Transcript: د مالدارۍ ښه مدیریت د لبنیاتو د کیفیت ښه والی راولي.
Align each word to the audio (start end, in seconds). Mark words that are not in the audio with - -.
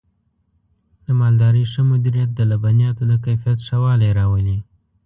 د 1.05 1.07
مالدارۍ 1.19 1.63
ښه 1.71 1.81
مدیریت 1.91 2.29
د 2.35 2.39
لبنیاتو 2.51 3.03
د 3.11 3.13
کیفیت 3.25 3.59
ښه 3.67 3.77
والی 3.83 4.09
راولي. 4.19 4.57